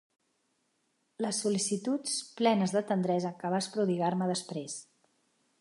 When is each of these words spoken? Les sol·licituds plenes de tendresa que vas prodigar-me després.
Les 1.25 1.41
sol·licituds 1.43 2.15
plenes 2.41 2.75
de 2.79 2.85
tendresa 2.93 3.35
que 3.45 3.55
vas 3.57 3.71
prodigar-me 3.77 4.35
després. 4.37 4.83